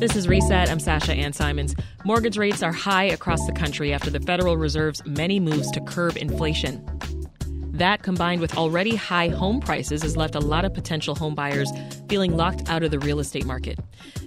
[0.00, 0.70] This is Reset.
[0.70, 1.74] I'm Sasha Ann Simons.
[2.06, 6.16] Mortgage rates are high across the country after the Federal Reserve's many moves to curb
[6.16, 6.82] inflation.
[7.72, 11.70] That, combined with already high home prices, has left a lot of potential home buyers
[12.08, 13.78] feeling locked out of the real estate market.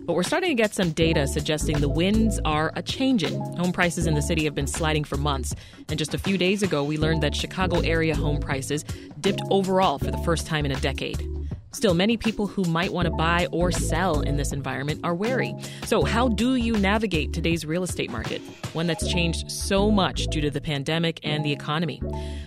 [0.02, 3.40] But we're starting to get some data suggesting the winds are a changing.
[3.58, 5.56] Home prices in the city have been sliding for months.
[5.90, 8.86] And just a few days ago, we learned that Chicago area home prices
[9.22, 11.28] dipped overall for the first time in a decade.
[11.74, 15.56] Still, many people who might want to buy or sell in this environment are wary.
[15.86, 18.42] So, how do you navigate today's real estate market,
[18.74, 22.00] one that's changed so much due to the pandemic and the economy?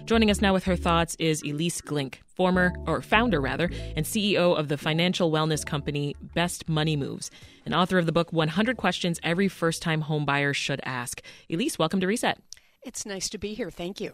[0.05, 4.57] Joining us now with her thoughts is Elise Glink, former or founder rather, and CEO
[4.57, 7.31] of the financial wellness company Best Money Moves,
[7.65, 11.21] and author of the book 100 Questions Every First-Time Homebuyer Should Ask.
[11.51, 12.39] Elise, welcome to Reset.
[12.83, 13.73] It's nice to be here.
[13.73, 14.13] Thank you.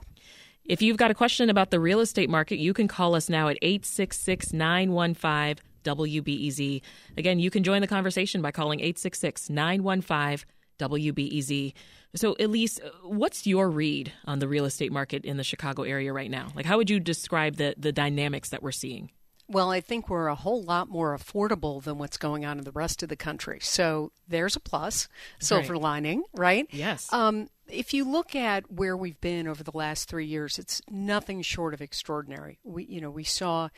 [0.65, 3.49] If you've got a question about the real estate market, you can call us now
[3.49, 6.83] at 866 915 WBEZ.
[7.17, 10.47] Again, you can join the conversation by calling 866 915
[10.79, 11.73] WBEZ.
[12.15, 16.31] So, Elise, what's your read on the real estate market in the Chicago area right
[16.31, 16.49] now?
[16.55, 19.11] Like, how would you describe the, the dynamics that we're seeing?
[19.49, 22.73] Well, I think we're a whole lot more affordable than what's going on in the
[22.73, 23.59] rest of the country.
[23.61, 25.09] So there's a plus,
[25.41, 25.83] silver right.
[25.83, 26.67] lining, right?
[26.71, 27.13] Yes.
[27.13, 31.43] Um, if you look at where we've been over the last three years, it's nothing
[31.43, 32.59] short of extraordinary.
[32.63, 33.69] We, you know, we saw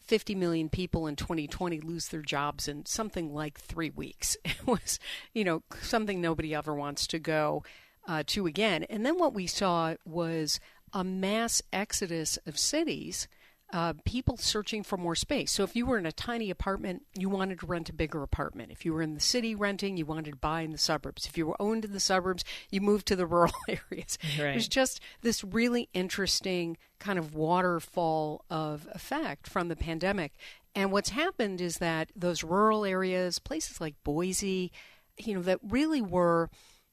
[0.00, 4.36] 50 million people in 2020 lose their jobs in something like three weeks.
[4.44, 4.98] It was,
[5.32, 7.64] you know, something nobody ever wants to go
[8.06, 8.84] uh, to again.
[8.84, 10.60] And then what we saw was
[10.92, 13.28] a mass exodus of cities
[13.72, 15.52] uh, people searching for more space.
[15.52, 18.72] So if you were in a tiny apartment, you wanted to rent a bigger apartment.
[18.72, 21.26] If you were in the city renting, you wanted to buy in the suburbs.
[21.26, 24.18] If you were owned in the suburbs, you moved to the rural areas.
[24.38, 24.50] Right.
[24.50, 30.32] It was just this really interesting kind of waterfall of effect from the pandemic.
[30.74, 34.72] And what's happened is that those rural areas, places like Boise,
[35.16, 36.50] you know, that really were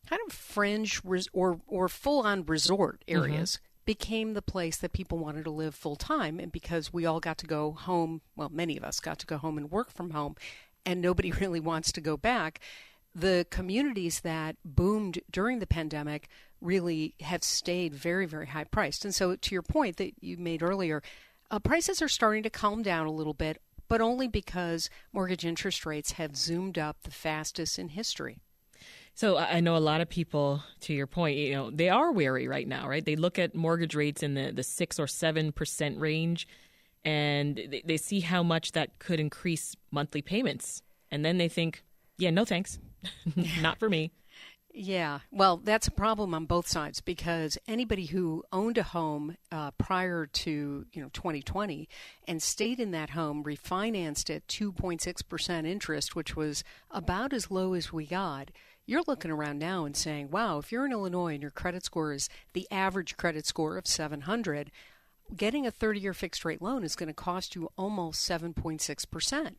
[0.07, 3.19] kind of fringe res- or or full on resort mm-hmm.
[3.19, 3.59] areas.
[3.87, 6.39] Became the place that people wanted to live full time.
[6.39, 9.37] And because we all got to go home, well, many of us got to go
[9.37, 10.35] home and work from home,
[10.85, 12.59] and nobody really wants to go back,
[13.15, 16.27] the communities that boomed during the pandemic
[16.61, 19.05] really have stayed very, very high priced.
[19.05, 21.01] And so, to your point that you made earlier,
[21.49, 25.85] uh, prices are starting to calm down a little bit, but only because mortgage interest
[25.85, 28.41] rates have zoomed up the fastest in history.
[29.17, 32.47] So I know a lot of people, to your point, you know, they are wary
[32.47, 33.03] right now, right?
[33.03, 36.47] They look at mortgage rates in the, the six or seven percent range,
[37.03, 41.83] and they, they see how much that could increase monthly payments, and then they think,
[42.19, 42.77] yeah, no thanks,
[43.59, 44.11] not for me.
[44.71, 49.71] Yeah, well, that's a problem on both sides because anybody who owned a home uh,
[49.71, 51.89] prior to you know 2020
[52.27, 57.73] and stayed in that home, refinanced at 2.6 percent interest, which was about as low
[57.73, 58.51] as we got,
[58.87, 62.13] you're looking around now and saying, wow, if you're in Illinois and your credit score
[62.13, 64.71] is the average credit score of 700,
[65.35, 69.51] getting a 30 year fixed rate loan is going to cost you almost 7.6%.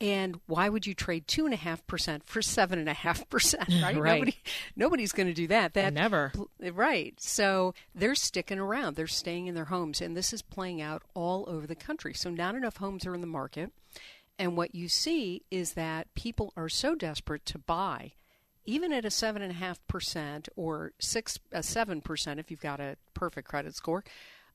[0.00, 3.28] And why would you trade two and a half percent for seven and a half
[3.28, 3.68] percent?
[3.82, 3.96] Right?
[3.96, 4.18] right.
[4.18, 4.36] Nobody,
[4.76, 5.74] nobody's going to do that.
[5.74, 6.32] That never.
[6.72, 7.20] Right.
[7.20, 8.94] So they're sticking around.
[8.94, 12.14] They're staying in their homes, and this is playing out all over the country.
[12.14, 13.72] So not enough homes are in the market,
[14.38, 18.12] and what you see is that people are so desperate to buy
[18.68, 22.60] even at a seven and a half percent or six a seven percent if you've
[22.60, 24.04] got a perfect credit score,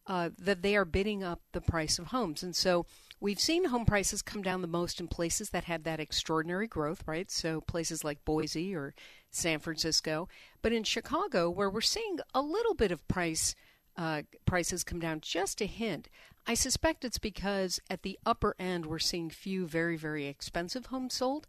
[0.05, 2.43] uh, that they are bidding up the price of homes.
[2.43, 2.85] And so
[3.19, 7.01] we've seen home prices come down the most in places that had that extraordinary growth,
[7.07, 7.31] right?
[7.31, 8.93] So places like Boise or
[9.31, 10.29] San Francisco.
[10.61, 13.55] But in Chicago, where we're seeing a little bit of price
[13.97, 16.07] uh, prices come down just a hint.
[16.45, 21.15] I suspect it's because at the upper end we're seeing few very very expensive homes
[21.15, 21.47] sold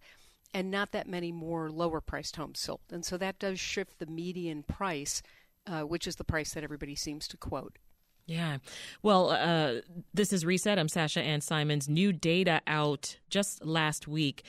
[0.55, 2.81] and not that many more lower priced homes sold.
[2.91, 5.21] And so that does shift the median price,
[5.67, 7.77] uh, which is the price that everybody seems to quote.
[8.27, 8.59] Yeah.
[9.03, 9.81] Well, uh,
[10.15, 10.79] this is Reset.
[10.79, 11.89] I'm Sasha Ann Simons.
[11.89, 14.45] New data out just last week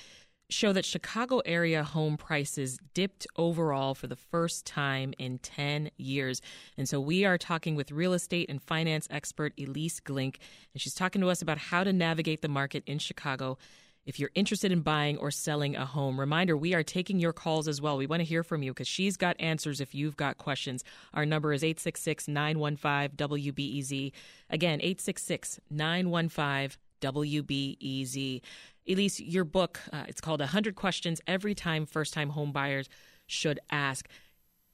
[0.49, 6.41] show that Chicago area home prices dipped overall for the first time in 10 years.
[6.77, 10.35] And so we are talking with real estate and finance expert Elise Glink,
[10.73, 13.57] and she's talking to us about how to navigate the market in Chicago
[14.05, 16.19] if you're interested in buying or selling a home.
[16.19, 17.97] Reminder, we are taking your calls as well.
[17.97, 20.83] We want to hear from you because she's got answers if you've got questions.
[21.13, 24.11] Our number is 866 915 WBEZ.
[24.49, 28.41] Again, 866 915 WBEZ.
[28.87, 32.87] Elise, your book, uh, it's called 100 Questions Every Time First Time Home Buyers
[33.25, 34.07] Should Ask.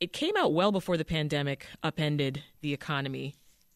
[0.01, 3.36] It came out well before the pandemic upended the economy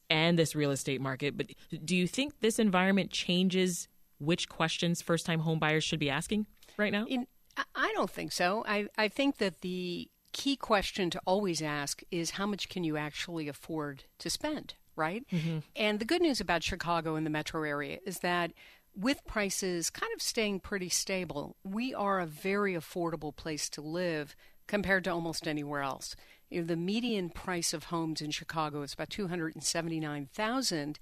[0.09, 1.37] and this real estate market.
[1.37, 1.51] But
[1.83, 3.87] do you think this environment changes
[4.19, 6.45] which questions first time homebuyers should be asking
[6.77, 7.05] right now?
[7.07, 7.27] In,
[7.75, 8.63] I don't think so.
[8.67, 12.97] I, I think that the key question to always ask is how much can you
[12.97, 15.23] actually afford to spend, right?
[15.31, 15.59] Mm-hmm.
[15.75, 18.51] And the good news about Chicago and the metro area is that
[18.95, 24.35] with prices kind of staying pretty stable, we are a very affordable place to live
[24.67, 26.15] compared to almost anywhere else.
[26.49, 30.99] You know, the median price of homes in Chicago is about 279,000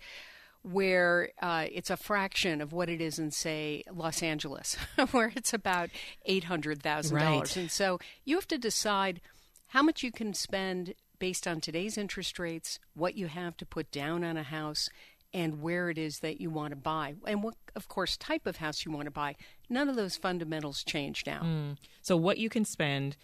[0.64, 4.78] where uh, it's a fraction of what it is in, say, Los Angeles,
[5.12, 5.90] where it's about
[6.28, 7.12] $800,000.
[7.12, 7.58] Right.
[7.58, 9.22] And so you have to decide
[9.68, 13.92] how much you can spend based on today's interest rates, what you have to put
[13.92, 14.90] down on a house,
[15.34, 18.58] and where it is that you want to buy, and what, of course, type of
[18.58, 19.36] house you want to buy.
[19.70, 21.42] None of those fundamentals change now.
[21.42, 21.78] Mm.
[22.02, 23.18] So, what you can spend,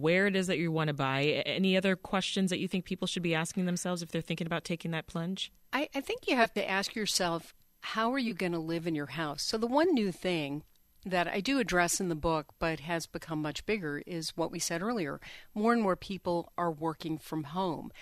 [0.00, 1.42] where it is that you want to buy.
[1.46, 4.64] Any other questions that you think people should be asking themselves if they're thinking about
[4.64, 5.52] taking that plunge?
[5.72, 8.94] I, I think you have to ask yourself, how are you going to live in
[8.94, 9.42] your house?
[9.42, 10.62] So, the one new thing
[11.04, 14.58] that I do address in the book, but has become much bigger, is what we
[14.58, 15.20] said earlier.
[15.54, 17.92] More and more people are working from home.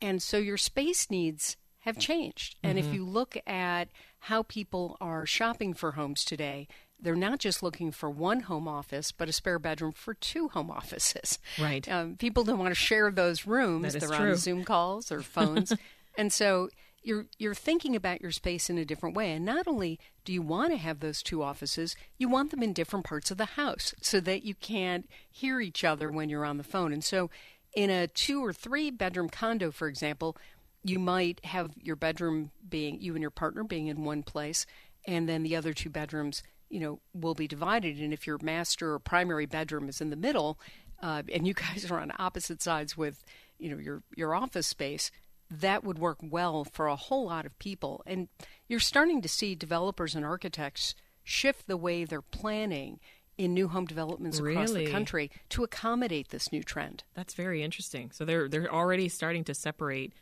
[0.00, 2.56] And so your space needs have changed.
[2.62, 2.88] And mm-hmm.
[2.88, 3.88] if you look at
[4.20, 6.68] how people are shopping for homes today,
[7.02, 10.70] they're not just looking for one home office, but a spare bedroom for two home
[10.70, 11.38] offices.
[11.60, 11.86] Right.
[11.88, 13.92] Um, people don't want to share those rooms.
[13.94, 14.30] They're true.
[14.30, 15.72] on Zoom calls or phones.
[16.16, 16.68] and so
[17.02, 19.32] you're you're thinking about your space in a different way.
[19.32, 22.72] And not only do you want to have those two offices, you want them in
[22.72, 26.58] different parts of the house so that you can't hear each other when you're on
[26.58, 26.92] the phone.
[26.92, 27.28] And so
[27.74, 30.36] in a two or three bedroom condo, for example,
[30.84, 34.66] you might have your bedroom being you and your partner being in one place
[35.06, 38.94] and then the other two bedrooms you know will be divided and if your master
[38.94, 40.58] or primary bedroom is in the middle
[41.02, 43.22] uh, and you guys are on opposite sides with
[43.58, 45.10] you know your your office space
[45.50, 48.28] that would work well for a whole lot of people and
[48.66, 52.98] you're starting to see developers and architects shift the way they're planning
[53.38, 54.54] in new home developments really?
[54.54, 57.02] across the country to accommodate this new trend.
[57.14, 58.10] That's very interesting.
[58.12, 60.12] So they're they're already starting to separate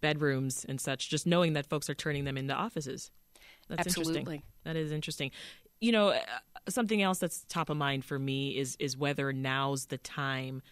[0.00, 3.10] bedrooms and such, just knowing that folks are turning them into offices.
[3.68, 4.18] That's Absolutely.
[4.18, 4.42] interesting.
[4.64, 5.30] That is interesting.
[5.80, 6.20] You know, uh,
[6.68, 10.62] something else that's top of mind for me is is whether now's the time,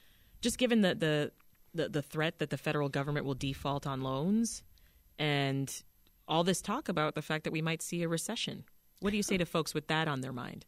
[0.41, 1.33] just given the the
[1.75, 4.63] the, the threat that the federal government will default on loans,
[5.19, 5.83] and
[6.27, 8.65] all this talk about the fact that we might see a recession.
[9.01, 10.67] What do you say to folks with that on their mind?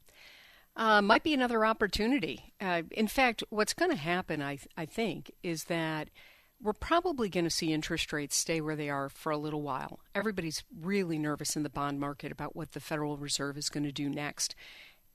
[0.76, 2.54] Uh, might be another opportunity.
[2.60, 6.08] Uh, in fact, what's going to happen, I, I think, is that
[6.62, 10.00] we're probably going to see interest rates stay where they are for a little while.
[10.14, 13.92] Everybody's really nervous in the bond market about what the Federal Reserve is going to
[13.92, 14.54] do next.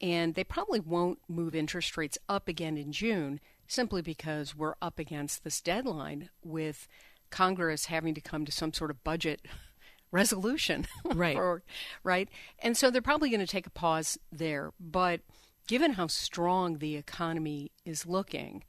[0.01, 4.99] And they probably won't move interest rates up again in June simply because we're up
[4.99, 6.87] against this deadline with
[7.29, 9.41] Congress having to come to some sort of budget
[10.11, 10.87] resolution.
[11.13, 11.37] Right.
[11.37, 11.63] or,
[12.03, 12.27] right.
[12.59, 14.71] And so they're probably going to take a pause there.
[14.79, 15.21] But
[15.67, 18.63] given how strong the economy is looking,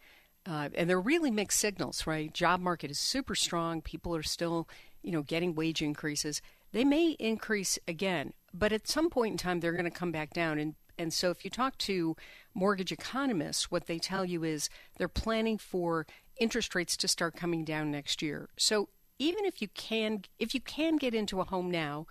[0.47, 2.33] uh, and they're really mixed signals, right?
[2.33, 3.83] Job market is super strong.
[3.83, 4.69] People are still,
[5.03, 6.41] you know, getting wage increases.
[6.73, 10.33] They may increase again, but at some point in time, they're going to come back
[10.33, 10.59] down.
[10.59, 12.17] And and so, if you talk to
[12.55, 16.07] mortgage economists, what they tell you is they're planning for
[16.39, 18.49] interest rates to start coming down next year.
[18.57, 18.89] So
[19.19, 22.07] even if you can, if you can get into a home now,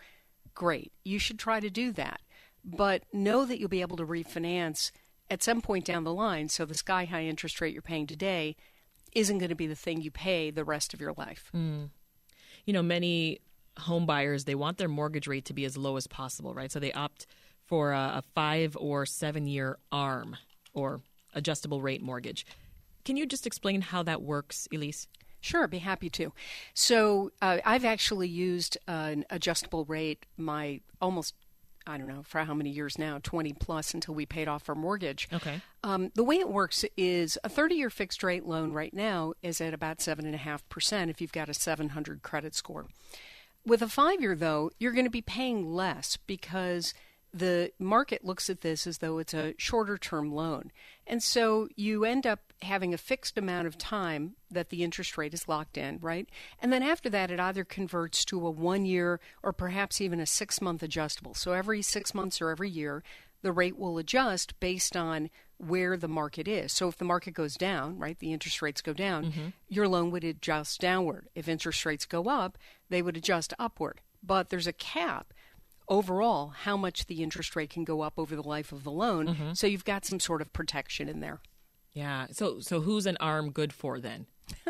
[0.53, 0.91] great.
[1.03, 2.21] You should try to do that.
[2.63, 4.91] But know that you'll be able to refinance
[5.29, 8.55] at some point down the line, so the sky high interest rate you're paying today
[9.13, 11.49] isn't going to be the thing you pay the rest of your life.
[11.55, 11.89] Mm.
[12.65, 13.39] You know, many
[13.77, 16.71] home buyers they want their mortgage rate to be as low as possible, right?
[16.71, 17.25] So they opt
[17.65, 20.37] for a, a five or seven year ARM
[20.73, 21.01] or
[21.33, 22.45] adjustable rate mortgage.
[23.03, 25.07] Can you just explain how that works, Elise?
[25.41, 26.33] Sure, be happy to.
[26.73, 31.35] So uh, I've actually used uh, an adjustable rate my almost
[31.87, 34.75] I don't know for how many years now, 20 plus until we paid off our
[34.75, 35.27] mortgage.
[35.31, 35.61] Okay.
[35.83, 39.61] Um, the way it works is a 30 year fixed rate loan right now is
[39.61, 42.87] at about 7.5% if you've got a 700 credit score.
[43.65, 46.93] With a five year, though, you're going to be paying less because
[47.35, 50.71] the market looks at this as though it's a shorter term loan.
[51.05, 55.33] And so you end up having a fixed amount of time that the interest rate
[55.33, 56.29] is locked in, right?
[56.61, 60.25] And then after that, it either converts to a one year or perhaps even a
[60.25, 61.33] six month adjustable.
[61.33, 63.03] So every six months or every year,
[63.41, 66.71] the rate will adjust based on where the market is.
[66.71, 69.47] So if the market goes down, right, the interest rates go down, mm-hmm.
[69.67, 71.27] your loan would adjust downward.
[71.35, 72.57] If interest rates go up,
[72.89, 73.99] they would adjust upward.
[74.23, 75.33] But there's a cap
[75.87, 79.27] overall how much the interest rate can go up over the life of the loan.
[79.27, 79.53] Mm-hmm.
[79.53, 81.39] So you've got some sort of protection in there.
[81.93, 82.27] Yeah.
[82.31, 84.27] So so who's an arm good for then?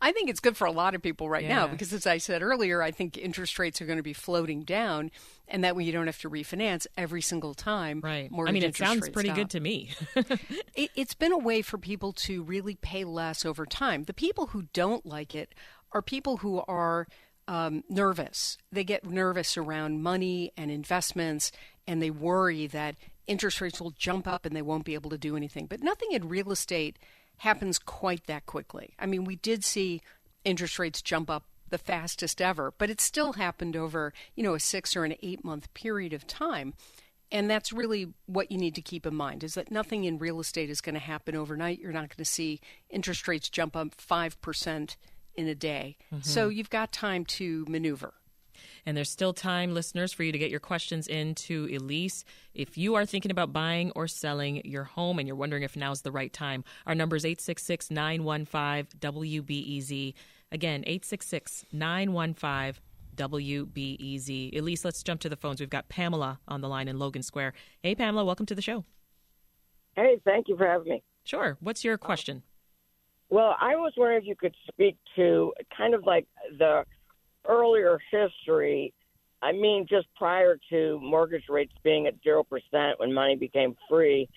[0.00, 1.56] I think it's good for a lot of people right Yeah.
[1.56, 4.62] now because, as I said earlier, I think interest rates are going to be floating
[4.62, 5.10] down,
[5.48, 8.00] and that way you don't have to refinance every single time.
[8.04, 8.30] Right.
[8.30, 8.46] More.
[8.48, 9.36] I mean, it sounds pretty stop.
[9.36, 9.90] good to me.
[10.76, 14.04] It, it's been a way for people to really pay less over time.
[14.04, 15.54] The people who don't like it
[15.92, 17.08] are people who are
[17.48, 18.58] um, nervous.
[18.72, 21.52] They get nervous around money and investments,
[21.86, 25.18] and they worry that interest rates will jump up and they won't be able to
[25.18, 25.66] do anything.
[25.66, 26.98] But nothing in real estate
[27.38, 28.94] happens quite that quickly.
[28.98, 30.00] I mean, we did see
[30.44, 34.60] interest rates jump up the fastest ever, but it still happened over, you know, a
[34.60, 36.74] 6 or an 8 month period of time.
[37.32, 40.38] And that's really what you need to keep in mind is that nothing in real
[40.38, 41.80] estate is going to happen overnight.
[41.80, 44.96] You're not going to see interest rates jump up 5%
[45.36, 45.96] in a day.
[46.22, 46.56] So mm-hmm.
[46.56, 48.14] you've got time to maneuver.
[48.84, 52.24] And there's still time, listeners, for you to get your questions in to Elise.
[52.54, 56.02] If you are thinking about buying or selling your home and you're wondering if now's
[56.02, 59.92] the right time, our number is 866 915 WBEZ.
[59.92, 60.14] E
[60.52, 62.82] Again, 866 915
[63.16, 64.30] WBEZ.
[64.30, 65.60] E Elise, let's jump to the phones.
[65.60, 67.54] We've got Pamela on the line in Logan Square.
[67.82, 68.84] Hey, Pamela, welcome to the show.
[69.96, 71.02] Hey, thank you for having me.
[71.24, 71.56] Sure.
[71.60, 72.42] What's your question?
[73.28, 76.26] Well, I was wondering if you could speak to kind of like
[76.58, 76.84] the
[77.48, 78.92] earlier history.
[79.42, 82.44] I mean, just prior to mortgage rates being at 0%
[82.98, 84.28] when money became free.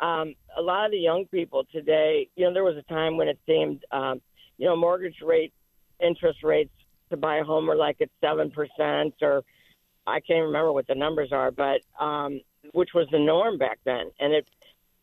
[0.00, 3.28] Um, a lot of the young people today, you know, there was a time when
[3.28, 4.20] it seemed, um,
[4.58, 5.52] you know, mortgage rate
[6.00, 6.72] interest rates
[7.10, 9.44] to buy a home were like at 7% or
[10.06, 12.40] I can't remember what the numbers are, but um,
[12.72, 14.10] which was the norm back then.
[14.20, 14.46] And it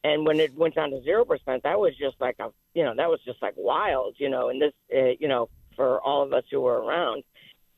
[0.04, 2.94] and when it went down to zero percent, that was just like a you know
[2.96, 4.50] that was just like wild, you know.
[4.50, 7.24] And this, uh, you know, for all of us who were around,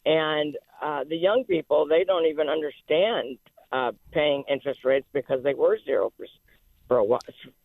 [0.06, 3.38] and uh, the young people, they don't even understand
[3.72, 6.40] uh, paying interest rates because they were zero percent
[6.88, 7.22] for a while,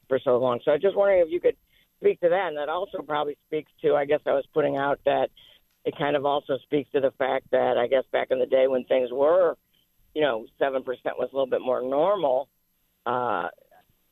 [0.08, 0.60] for so long.
[0.64, 1.56] So I was just wondering if you could
[2.00, 5.00] speak to that, and that also probably speaks to, I guess I was putting out
[5.04, 5.30] that
[5.84, 8.68] it kind of also speaks to the fact that I guess back in the day
[8.68, 9.56] when things were,
[10.14, 12.48] you know, seven percent was a little bit more normal.
[13.06, 13.48] Uh,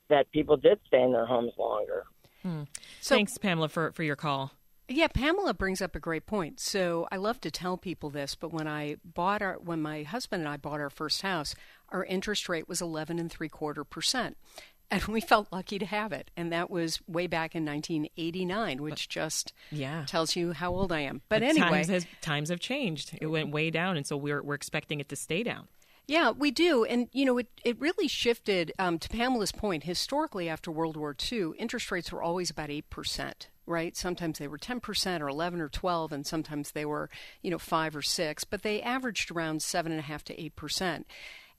[0.09, 2.05] that people did stay in their homes longer.
[2.43, 2.63] Hmm.
[3.01, 4.53] So- Thanks, Pamela, for, for your call.
[4.89, 6.61] Yeah, Pamela brings up a great point.
[6.61, 10.43] So I love to tell people this, but when I bought our, when my husband
[10.45, 11.57] and I bought our first house,
[11.89, 14.37] our interest rate was eleven and three quarter percent,
[14.93, 16.31] and we felt lucky to have it.
[16.37, 20.05] And that was way back in 1989, which just Yeah.
[20.07, 21.23] tells you how old I am.
[21.29, 23.19] But But anyway, times, has, times have changed.
[23.21, 25.67] It went way down, and so we're, we're expecting it to stay down.
[26.09, 26.85] Yeah, we do.
[26.85, 29.85] And, you know, it, it really shifted um, to Pamela's point.
[29.85, 33.33] Historically, after World War II, interest rates were always about 8%,
[33.67, 33.97] right?
[33.97, 37.11] Sometimes they were 10% or 11 or 12, and sometimes they were,
[37.43, 41.05] you know, 5 or 6, but they averaged around 7.5 to 8%.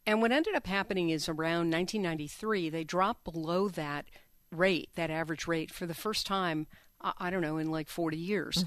[0.05, 4.05] And what ended up happening is around 1993, they dropped below that
[4.49, 6.67] rate, that average rate, for the first time,
[7.01, 8.63] I, don't know, in like 40 years.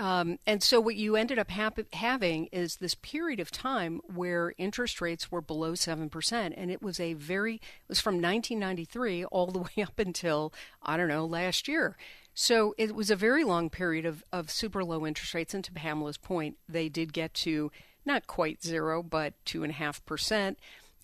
[0.00, 4.54] Um, and so what you ended up hap- having is this period of time where
[4.56, 6.54] interest rates were below 7%.
[6.56, 10.96] And it was a very, it was from 1993 all the way up until, I
[10.96, 11.98] don't know, last year.
[12.32, 15.52] So it was a very long period of, of super low interest rates.
[15.52, 17.70] And to Pamela's point, they did get to
[18.06, 20.56] not quite zero, but 2.5%.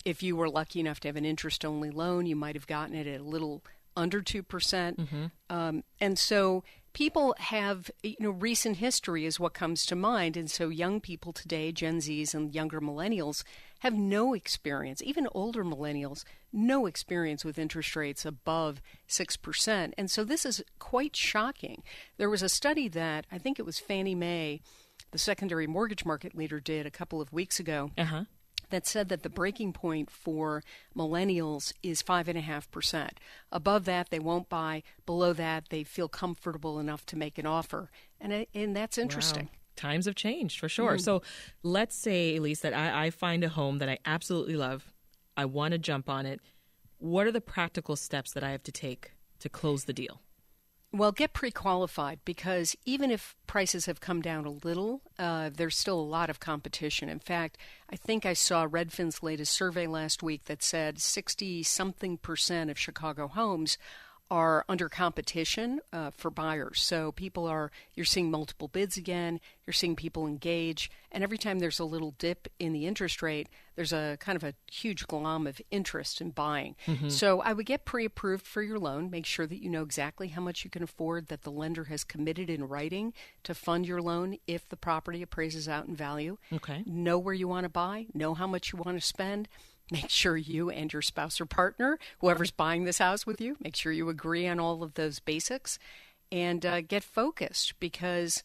[0.06, 2.94] If you were lucky enough to have an interest only loan, you might have gotten
[2.94, 3.62] it at a little
[3.94, 4.48] under 2%.
[4.48, 4.98] percent
[5.50, 6.64] Um, and so
[6.96, 10.34] people have, you know, recent history is what comes to mind.
[10.34, 13.44] And so young people today, Gen Zs and younger millennials,
[13.80, 16.24] have no experience, even older millennials,
[16.54, 19.92] no experience with interest rates above 6%.
[19.98, 21.82] And so this is quite shocking.
[22.16, 24.62] There was a study that I think it was Fannie Mae,
[25.10, 28.24] the secondary mortgage market leader, did a couple of weeks ago Uh huh.
[28.70, 30.62] That said that the breaking point for
[30.96, 33.10] millennials is 5.5%.
[33.52, 34.82] Above that, they won't buy.
[35.04, 37.90] Below that, they feel comfortable enough to make an offer.
[38.20, 39.44] And, and that's interesting.
[39.44, 39.58] Wow.
[39.76, 40.94] Times have changed for sure.
[40.94, 41.00] Hmm.
[41.00, 41.22] So
[41.62, 44.92] let's say, Elise, that I, I find a home that I absolutely love.
[45.36, 46.40] I want to jump on it.
[46.98, 50.22] What are the practical steps that I have to take to close the deal?
[50.96, 55.76] Well, get pre qualified because even if prices have come down a little, uh, there's
[55.76, 57.10] still a lot of competition.
[57.10, 57.58] In fact,
[57.92, 62.78] I think I saw Redfin's latest survey last week that said 60 something percent of
[62.78, 63.76] Chicago homes
[64.30, 66.80] are under competition uh, for buyers.
[66.82, 71.58] So people are, you're seeing multiple bids again, you're seeing people engage, and every time
[71.60, 75.46] there's a little dip in the interest rate, there's a kind of a huge glom
[75.46, 76.76] of interest in buying.
[77.08, 80.28] So I would get pre approved for your loan, make sure that you know exactly
[80.28, 83.12] how much you can afford, that the lender has committed in writing
[83.44, 86.36] to fund your loan if the property appraises out in value.
[86.52, 86.82] Okay.
[86.86, 89.48] Know where you want to buy, know how much you want to spend.
[89.90, 93.76] Make sure you and your spouse or partner, whoever's buying this house with you, make
[93.76, 95.78] sure you agree on all of those basics.
[96.32, 98.42] and uh, get focused because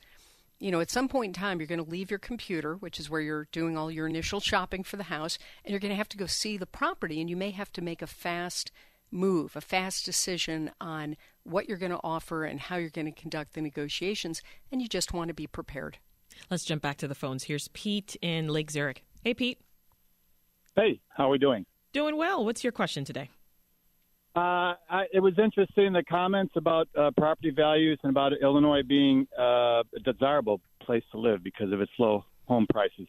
[0.60, 3.10] you know, at some point in time, you're going to leave your computer, which is
[3.10, 6.10] where you're doing all your initial shopping for the house, and you're going to have
[6.10, 8.72] to go see the property, and you may have to make a fast
[9.10, 13.20] move, a fast decision on what you're going to offer and how you're going to
[13.20, 15.98] conduct the negotiations, and you just want to be prepared.
[16.52, 17.46] Let's jump back to the phones.
[17.46, 19.04] Here's Pete in Lake Zurich.
[19.24, 19.58] Hey, Pete.
[20.75, 21.66] Hey, how are we doing?
[21.92, 22.46] Doing well.
[22.46, 23.30] What's your question today?
[24.34, 29.28] Uh, I, it was interesting the comments about uh, property values and about Illinois being
[29.38, 33.08] uh, a desirable place to live because of its low home prices.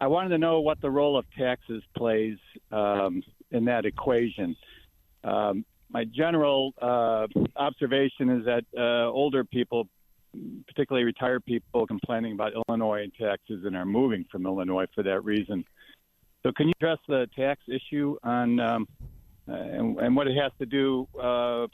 [0.00, 2.38] I wanted to know what the role of taxes plays
[2.70, 4.54] um, in that equation.
[5.24, 9.88] Um, my general uh, observation is that uh, older people,
[10.68, 15.24] particularly retired people, complaining about Illinois and taxes and are moving from Illinois for that
[15.24, 15.64] reason.
[16.44, 18.88] So, can you address the tax issue on um,
[19.48, 21.66] uh, and, and, what it has to do uh,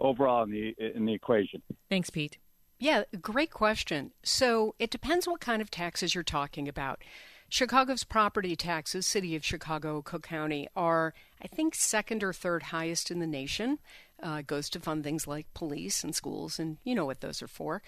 [0.00, 1.62] overall in the in the equation.
[1.88, 2.38] Thanks, Pete.
[2.78, 4.12] Yeah, great question.
[4.22, 7.02] So it depends what kind of taxes you're talking about.
[7.48, 13.10] Chicago's property taxes, City of Chicago, Cook County, are I think second or third highest
[13.10, 13.78] in the nation.
[14.22, 17.48] Uh, goes to fund things like police and schools, and you know what those are
[17.48, 17.82] for.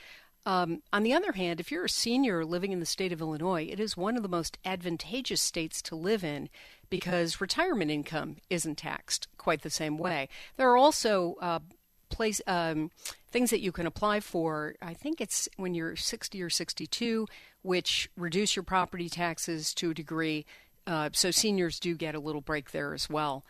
[0.48, 3.68] Um, on the other hand, if you're a senior living in the state of Illinois,
[3.70, 6.48] it is one of the most advantageous states to live in
[6.88, 10.26] because retirement income isn't taxed quite the same way.
[10.56, 11.58] There are also uh,
[12.08, 12.90] place um,
[13.30, 14.74] things that you can apply for.
[14.80, 17.26] I think it's when you're 60 or 62,
[17.60, 20.46] which reduce your property taxes to a degree.
[20.86, 23.44] Uh, so seniors do get a little break there as well.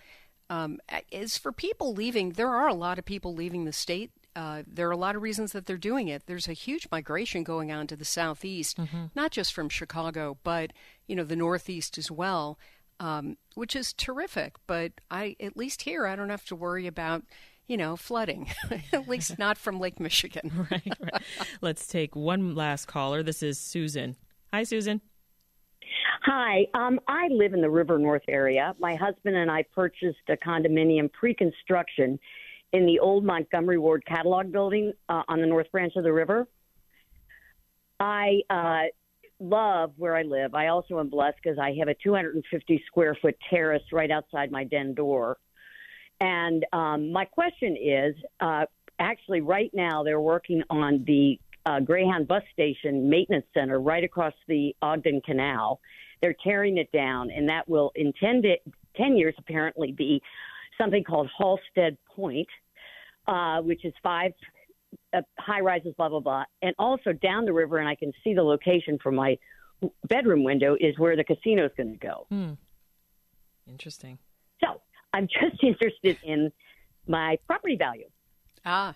[0.51, 0.81] Um,
[1.13, 4.11] as for people leaving, there are a lot of people leaving the state.
[4.39, 6.23] Uh, there are a lot of reasons that they're doing it.
[6.27, 9.07] There's a huge migration going on to the southeast, mm-hmm.
[9.15, 10.73] not just from Chicago, but
[11.09, 12.59] you know the northeast as well
[13.01, 14.57] um, which is terrific.
[14.67, 17.25] But I, at least here, I don't have to worry about
[17.67, 18.49] you know, flooding,
[18.95, 20.67] at least not from Lake Michigan.
[20.71, 21.23] right, right.
[21.61, 23.23] Let's take one last caller.
[23.23, 24.17] This is Susan.
[24.55, 25.03] Hi, Susan.
[26.23, 26.67] Hi.
[26.73, 28.75] Um, I live in the River North area.
[28.81, 32.19] My husband and I purchased a condominium pre construction
[32.73, 36.47] in the old Montgomery Ward catalog building uh, on the north branch of the river.
[37.99, 38.85] I uh,
[39.41, 40.55] love where I live.
[40.55, 44.65] I also am blessed because I have a 250 square foot terrace right outside my
[44.65, 45.39] den door.
[46.21, 48.67] And um, my question is uh,
[48.99, 54.35] actually, right now, they're working on the uh, Greyhound bus station maintenance center right across
[54.47, 55.81] the Ogden Canal.
[56.21, 58.43] They're tearing it down, and that will, in 10,
[58.97, 60.21] 10 years, apparently be
[60.77, 62.49] something called Halsted Point,
[63.29, 64.33] uh, which is five
[65.15, 68.35] uh, high rises, blah blah blah, and also down the river, and I can see
[68.35, 69.39] the location from my
[70.09, 72.27] bedroom window is where the casino is going to go.
[72.29, 72.53] Hmm.
[73.69, 74.19] Interesting.
[74.61, 74.81] So
[75.13, 76.51] I'm just interested in
[77.07, 78.09] my property value.
[78.65, 78.95] Ah,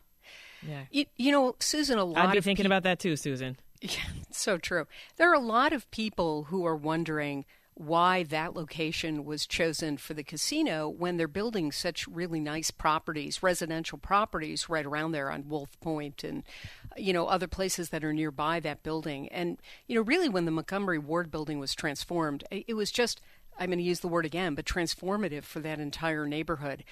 [0.66, 0.82] yeah.
[0.90, 2.26] You, you know, Susan, a lot.
[2.26, 3.56] I'd be thinking pe- about that too, Susan.
[3.84, 3.98] Yeah,
[4.30, 4.86] so true.
[5.16, 7.44] There are a lot of people who are wondering
[7.86, 13.42] why that location was chosen for the casino when they're building such really nice properties,
[13.42, 16.42] residential properties right around there on Wolf Point and
[16.96, 19.28] you know other places that are nearby that building.
[19.28, 23.20] And you know really when the Montgomery Ward building was transformed, it was just
[23.58, 26.84] I'm going to use the word again, but transformative for that entire neighborhood.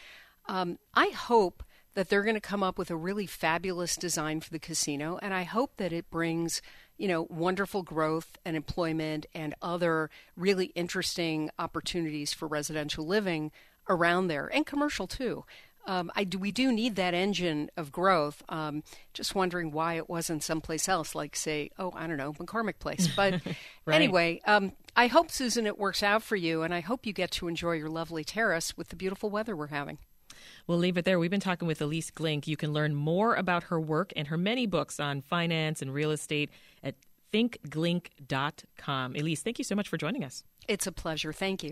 [0.46, 1.62] Um, I hope
[1.94, 5.34] that they're going to come up with a really fabulous design for the casino, and
[5.34, 6.62] I hope that it brings
[7.00, 13.50] you know, wonderful growth and employment and other really interesting opportunities for residential living
[13.88, 15.44] around there and commercial too.
[15.86, 18.42] Um, I do, we do need that engine of growth.
[18.50, 18.82] Um,
[19.14, 23.08] just wondering why it wasn't someplace else, like say, oh, I don't know, McCormick Place.
[23.16, 23.40] But
[23.86, 23.96] right.
[23.96, 27.30] anyway, um, I hope Susan it works out for you, and I hope you get
[27.32, 29.96] to enjoy your lovely terrace with the beautiful weather we're having.
[30.66, 31.18] We'll leave it there.
[31.18, 32.46] We've been talking with Elise Glink.
[32.46, 36.10] You can learn more about her work and her many books on finance and real
[36.10, 36.50] estate
[36.82, 36.94] at
[37.32, 39.16] thinkglink.com.
[39.16, 40.44] Elise, thank you so much for joining us.
[40.68, 41.32] It's a pleasure.
[41.32, 41.68] Thank you.